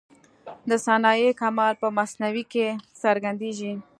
د 0.69 0.71
صانع 0.85 1.13
کمال 1.41 1.73
په 1.81 1.87
مصنوعي 1.97 2.43
کي 2.51 2.65
څرګندېږي. 3.03 3.73